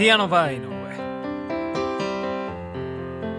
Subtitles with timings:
[0.00, 0.70] ピアノバー井上。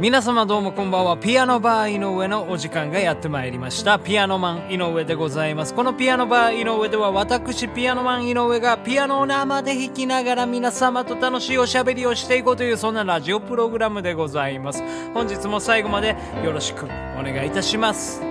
[0.00, 1.18] 皆様どうもこんばんは。
[1.18, 3.98] ピアノバー井上のお時間がやってまいりました。
[3.98, 5.74] ピアノマン井上でございます。
[5.74, 14.82] このピアノバー井上では私ピアノマン井上がピアノを生で弾きながら皆様と楽しいおしゃべりをしていこうというそんなラジオプログラムでございます。
[15.12, 16.88] 本日も最後までよろしくお
[17.22, 18.22] 願いいたします。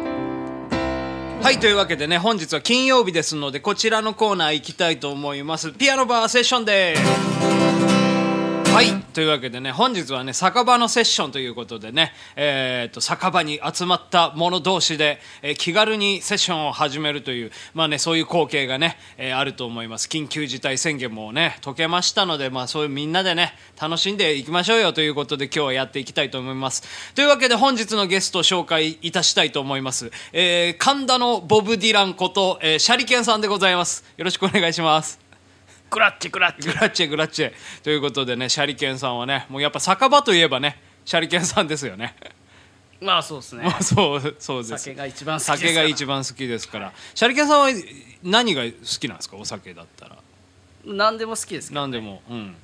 [1.44, 5.71] はい、というわけでね、本日は金曜日ですので、こちらのコーナー行きたいと思います。
[5.73, 7.95] ピアノバーセッションです。
[8.75, 20.09] はい、というわけでね、本日はね、酒場のセッションということでね、えー、と、酒場に集まった者同士で、えー気軽にセッションを始めるという、まあね、そういう光景がね、えーあると思います。
[20.09, 26.84] 緊急事態宣言もね、解けましたので、まあそういうみんなでね、楽しんでいきましょうよということで今日はやっていきたいと思います。
[27.13, 30.12] というわけで本日のゲストを紹介いたしたいと思います。
[30.34, 34.03] えー神田のボブ・ディランこと、えーシャリケンさんでございます。
[34.17, 35.24] よろしくお願いします。
[35.89, 36.67] グラッチグラッチ。
[36.67, 37.44] グラッチェグラッチ。
[37.44, 37.53] ェ
[37.84, 42.15] ということでねシャリケンさんはねもうやっぱ酒場といえばねシャリケンさんですよね。
[43.01, 43.63] まあそうですね。
[43.68, 44.84] まあそうそうです。
[44.84, 45.57] 酒が一番好きですから。
[45.60, 46.93] 酒が一番好きですから。
[47.13, 47.68] シャリケンさんは
[48.23, 49.37] 何が好きなんですか？
[49.37, 50.18] お酒だったら。
[50.85, 52.21] 何でも好きですけど何でも。
[52.29, 52.55] うん。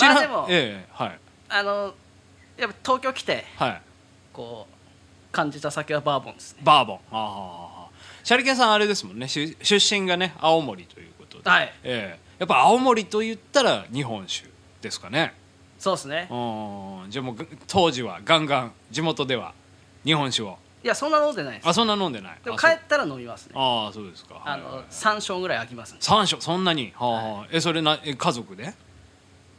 [0.00, 1.18] まあでもええはい。
[1.48, 1.94] あの
[2.56, 3.82] やっぱ東京来てはい。
[4.32, 6.60] こう感じた酒はバーボンですね。
[6.62, 6.96] バーボン。
[6.96, 7.86] ああ
[8.24, 9.28] シャリケンさんあれですもんね。
[9.28, 11.72] し出身がね青森ということで、はい。
[11.82, 14.48] ええやっぱ青森と言ったら日本酒
[14.82, 15.34] ですかね。
[15.78, 16.28] そうですね。
[16.30, 17.10] うん。
[17.10, 19.54] じゃあもうぐ当時はガンガン地元では
[20.04, 20.58] 日本酒を。
[20.84, 21.68] いやそんな飲んでないです。
[21.68, 22.38] あそんな飲んでない。
[22.44, 23.52] でも帰ったら飲みますね。
[23.56, 24.40] ああそうですか。
[24.44, 26.92] あの3升ぐらい空きますね三所そんなに？
[26.94, 28.74] はあ、はあ、えそれなえ家族で？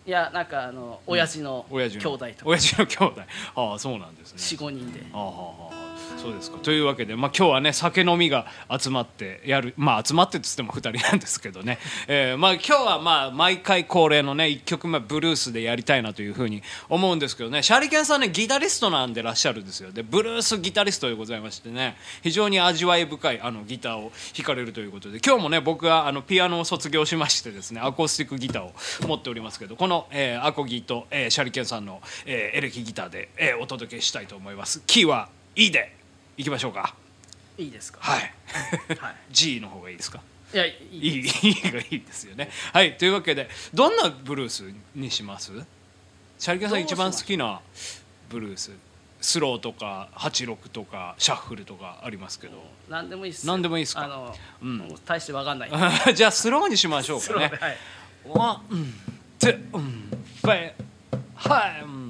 [0.06, 2.36] いやなんかあの親父の親父の兄弟とか。
[2.46, 3.22] 親父の兄弟。
[3.56, 4.38] ああそうなんですね。
[4.58, 5.02] 45人で。
[5.12, 5.87] はあはあはあ
[6.18, 6.58] そうですか。
[6.58, 17.64] というわけで、まあ、今日はね酒飲みが集まってやるまあ集まってっつっても2人なんですけどね、えーまあ、今日はまあ毎回恒例のね1曲目ブルースでやりたいなというふうに思うんですけどね。
[17.64, 19.92] シャリケンさんねギタリストなんでらっしゃるんですよ。
[19.92, 21.98] でブルースギタリストでございましてね。
[22.24, 25.20] 非常に味わい深いあのギターを弾かれるということで。
[25.26, 28.74] 今日もね僕はあのピアノを卒業しましてですねアコースティックギターを
[29.08, 34.82] 持っておりますけどこの、えーアコギと、えーシャリケンさんの、えーエレキギターで、えーお届けしたいと思います。
[34.86, 35.97] キーは E で。
[36.38, 36.94] いきましょうか。
[37.58, 38.00] いいですか？
[38.02, 38.22] はい。
[39.00, 39.16] はい。
[39.32, 40.22] G の方がいいですか？
[40.54, 40.98] いやいい。
[40.98, 41.24] いい
[41.72, 42.50] がいいですよね。
[42.72, 44.64] はいというわけでどんなブルース
[44.96, 45.52] にします？
[46.40, 47.60] シャリケンさん一番好きな
[48.30, 48.72] ブルース。
[49.20, 52.64] スローとか86とかシャッフルとかありますけど。
[52.88, 54.04] 何でもいいっす何でもいいっすか？
[54.04, 54.96] あの、うん。
[55.08, 55.72] 大してわかんない。
[56.14, 57.52] じゃあスローにしましょうかね。
[58.28, 58.94] ワン、
[59.40, 60.12] ツー、うん、
[60.44, 60.76] はい、
[61.84, 62.07] うん。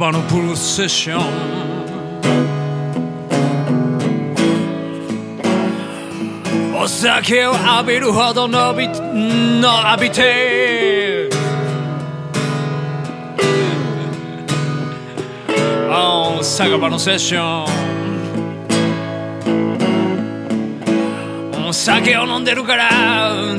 [0.00, 1.20] 酒場のブルースセッション
[6.82, 11.28] お酒を浴びるほど伸びの浴びて
[15.90, 17.64] あー酒場のセッショ
[21.68, 22.90] ン酒を飲んでるから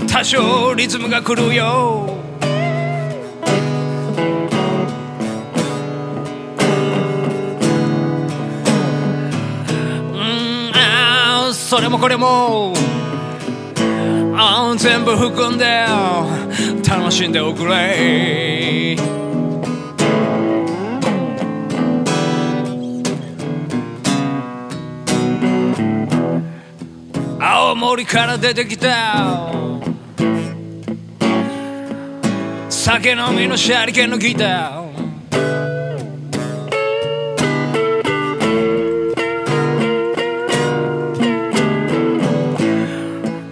[0.10, 2.11] 多少リズムが来るよ
[11.72, 12.74] それもこれも
[14.36, 15.86] あ全部含んで
[16.86, 18.98] 楽しんでおくれ。
[27.40, 29.50] 青森から出てきた。
[32.70, 34.91] 酒飲みのシャリケンのギター。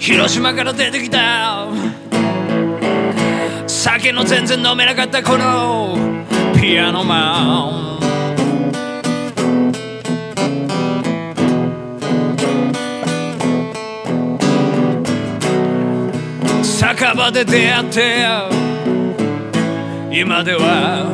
[0.09, 1.67] 広島から出てきた
[3.67, 5.95] 酒の全然飲めなかったこの
[6.59, 7.99] ピアノマン。
[16.63, 18.25] 酒場で出会って
[20.11, 21.05] 今では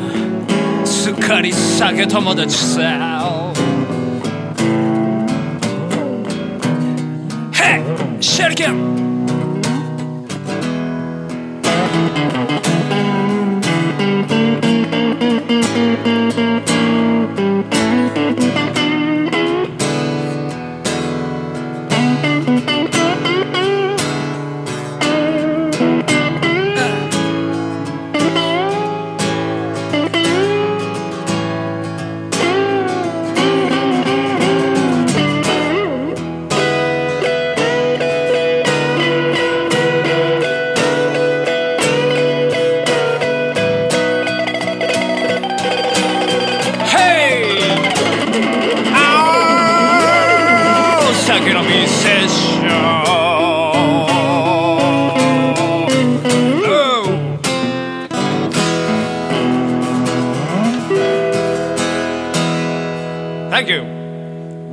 [0.85, 3.34] すっかり酒友達さ。
[8.35, 8.55] シャリ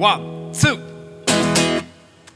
[0.02, 0.31] what?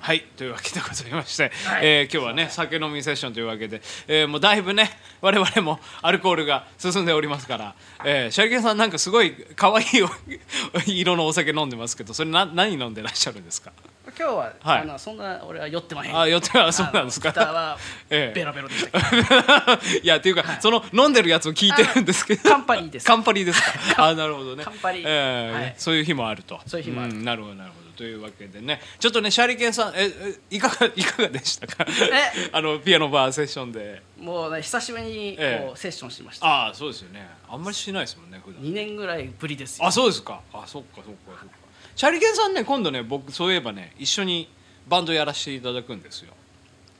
[0.06, 1.50] はいというわけでございまして、
[1.82, 4.88] えー今日はね酒飲みセッションというわけで、えーもうだいぶね
[5.20, 7.75] 我々もアルコールが進んでおりますから、
[8.05, 10.08] えー、シャリケンさんなんかすごい可愛いお
[10.87, 13.73] 色のお酒飲んでますけどそれな何飲んでらっしゃるんですか？
[14.17, 14.81] 今日は、はい。
[14.82, 16.17] あのそんな俺は酔ってまへん。
[16.17, 17.76] あ酔ってはそうなんですか
[18.09, 18.99] ベロベロでした
[20.02, 23.06] いやっていうか、その飲んでるやつを聞いてるんですけどカンパニーです。
[23.06, 23.61] カンパニーです
[23.97, 24.06] か？
[24.06, 24.64] あなるほどね。
[24.64, 25.02] カンパニー。
[25.05, 25.75] ええはい。
[25.76, 26.61] そういう日もあると。
[26.67, 27.12] そういう日もある。
[27.14, 28.81] んなるほどなるほどというわけでね。
[29.00, 30.10] ちょっとねシャリケンさんえ
[30.50, 31.84] えいかが いかがでしたか？
[31.88, 32.50] え？
[32.52, 34.02] あのピアノバーセッションで。
[34.20, 36.46] もうね久しぶりにこう、ええセッションしました。
[36.46, 37.28] ああそうですよね。
[37.48, 38.62] あんまりしないですもんね普段。
[38.62, 39.87] 2年ぐらいぶりですよ。
[39.87, 40.40] あそうですか。
[40.52, 41.44] あそっかそっかそっか。
[41.96, 44.49] シャリケンさんね今度ね僕そういえばね一緒に
[44.87, 46.32] バンドやらせていただくんですよ。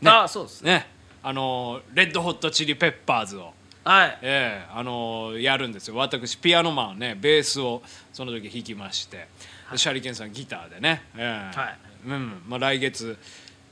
[0.01, 0.11] ね。
[0.11, 0.73] あそうですね。
[0.73, 0.87] ね。
[1.23, 3.53] あのレッドホットチリペッパーズを。
[3.85, 4.19] はい。
[4.23, 5.97] ええあのやるんですよ。
[5.97, 7.83] 私ピアノマンねベースを
[8.13, 9.29] その時弾きまして、で
[9.75, 11.59] シャリケンさんギターでね、ええ。
[11.59, 11.79] はい。
[12.07, 12.43] うん。
[12.47, 13.19] まあ、来月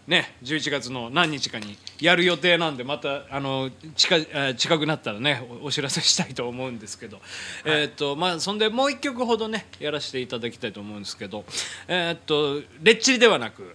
[0.07, 7.21] ね11月の何日かにやる予定なんでまたあの近えー近くなったらねおお知らせしたいと思うんですけど、
[7.65, 11.45] えーっとまあそんでもう一曲ほどねやらせていただきたいと思うんですけど。
[11.89, 13.75] えーっとレッチリではなく、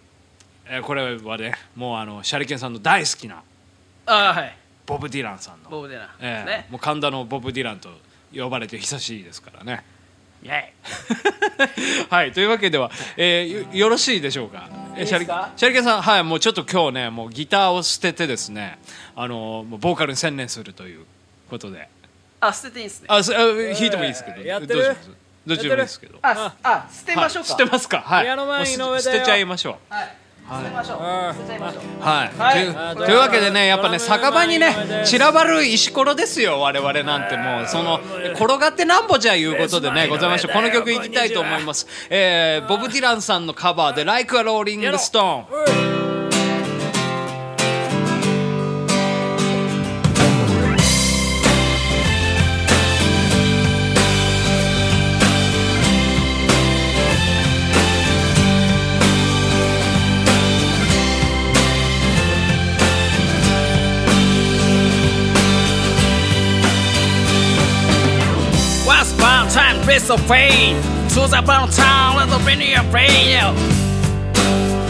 [0.68, 3.42] えーこれはねもうあのシャリケンさんの大好きな
[4.06, 4.56] あはい。
[4.86, 5.69] ボブ・ディランさんの。
[5.69, 6.71] ボブ・ディランええ。
[6.71, 7.89] もう神田のボブ・ディランと
[8.36, 9.83] 呼ばれて久しいですからね。
[10.44, 14.70] イェイはいというわけでは、えーよよろしいでしょうか？
[14.96, 15.52] えいいですか？
[15.56, 18.80] シャリシャリケンさんはいもうちょっと今日ねもうギターを捨ててですね
[19.16, 21.06] あのもうボーカルに専念するという
[21.50, 21.90] ことで。
[22.42, 23.08] あ捨てていいんですね。
[23.10, 24.76] あすあ弾いてもいいですけど、やってる？
[24.76, 25.10] どうします
[25.46, 26.20] どっちでもいいですけど。
[26.22, 27.50] ああ捨てましょうか。
[27.50, 27.98] はい捨てますか？
[28.00, 28.24] はい。
[28.24, 29.00] ピアノマンもう捨て井上だよ。
[29.02, 29.94] 捨てちゃいましょう。
[29.94, 30.16] はい
[30.50, 32.96] はい、はい。
[32.96, 37.40] というわけでねやっぱね酒場にね散らばる石ころですよ我々なんて。
[37.40, 38.00] もうその
[38.36, 40.54] 転がってなんぼじゃいうことでねございましょう。
[40.54, 45.46] この曲いきたいと思います、えー、ボブ・ディランさんのカバーで「Like a Rolling Stone」
[69.86, 70.76] 「and of pain
[71.09, 71.69] to the brown
[72.19, 73.54] and the linear fail.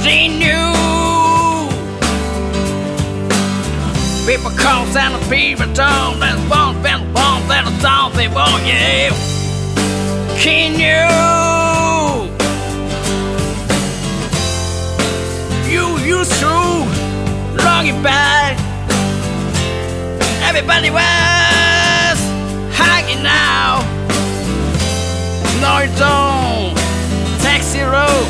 [0.04, 0.70] They knew
[4.26, 9.12] people comes and people don't, and bones been bones and the sound they want you.
[10.38, 11.40] Can you?
[15.70, 16.48] you used to
[17.64, 18.58] long it back.
[20.44, 21.29] Everybody was.
[25.62, 26.76] Don't.
[27.42, 28.28] Taxi road.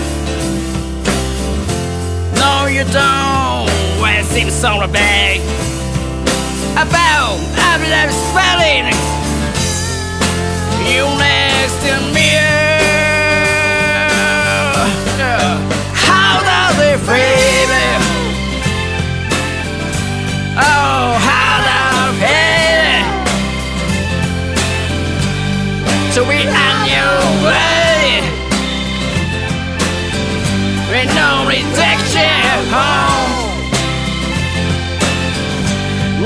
[2.35, 3.69] No, you don't.
[4.19, 5.39] It seems so bad.
[6.73, 7.39] About
[7.71, 8.85] every life spelling.
[10.87, 12.68] You next to me.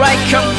[0.04, 0.53] right, come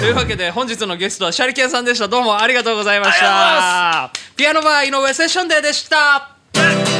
[0.00, 2.08] というわけで、本日のゲストはシャリケンさんでした。
[2.08, 4.20] どうもありがとうございましあた。
[4.36, 6.97] ピアノバー井上セッションデーでした。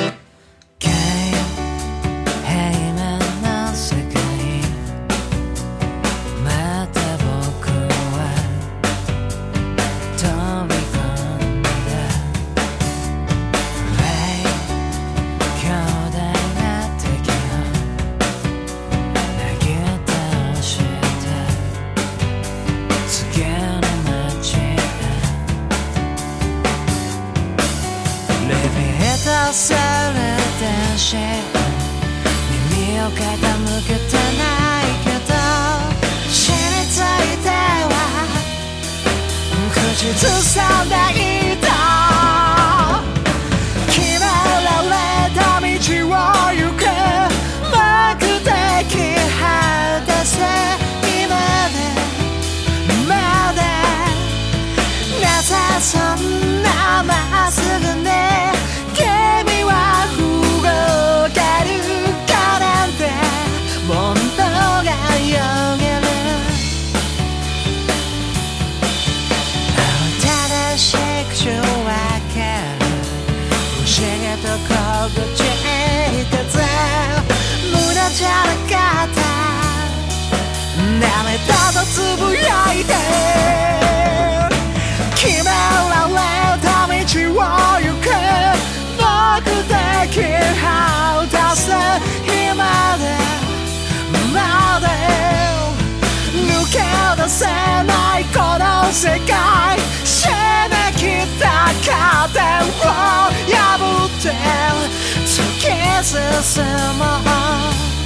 [81.99, 82.95] つぶやいて
[85.17, 86.23] 決められ
[86.62, 87.43] た道を
[87.83, 88.07] 行く
[88.95, 89.02] 目
[89.67, 89.75] 的
[90.62, 90.62] 果
[91.28, 91.61] たす
[92.23, 92.62] 今
[92.99, 93.05] で
[94.33, 94.37] ま
[94.78, 94.87] で
[96.38, 96.78] 抜け
[97.21, 97.90] 出せな
[98.21, 100.31] いこの世界締
[100.71, 101.45] め切った
[101.85, 102.95] カーテンを
[103.50, 103.59] 破
[104.07, 104.25] って
[105.26, 105.28] 突
[105.59, 105.62] き
[106.05, 106.62] 進
[106.97, 107.98] もう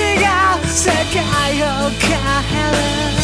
[0.00, 2.18] が世界を変
[2.58, 3.23] える。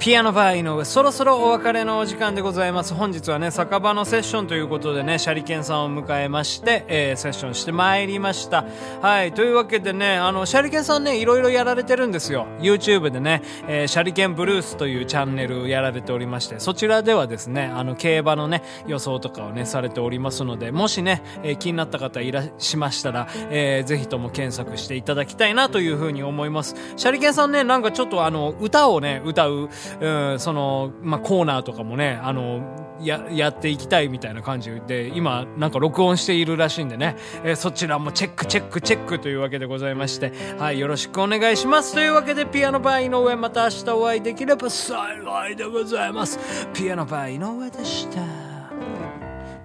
[0.00, 2.94] ピアノバー井上、そろそろお別れのお時間でございます。
[2.94, 8.64] 本日はね、酒場のセッションということでね、シャリケンさんを迎えまして、えーセッションしてまいりました。
[9.02, 12.46] はい、というわけでね、あの、シャリケンさんね、いろいろやられてるんですよ。
[12.60, 26.74] YouTube でね、えーシャリケンブルースというチャンネルやられておりまして、そちらではですね、あの、競馬のね、予想とかをね、されておりますので、もしね、えー気になった方いらっしゃいましたら、えーぜひとも検索していただきたいなというふうに思います。
[26.96, 29.68] シャリケンさんね、なんかちょっとあの、歌をね、歌う、
[30.00, 41.94] うん、その、まあ、コーナーとかもね、あの、や、やっていきたいみたいな感じで、今、なんか録音しているらしいんでね、えーそちらもチェック、チェック、チェックというわけでございまして、はい、よろしくお願いします。
[41.94, 46.38] というわけで、ピアノバー井上、また明日お会いできれば幸いでございます。
[46.72, 48.20] ピアノバー井上でした。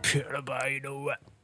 [0.01, 1.35] ピアノバー井上。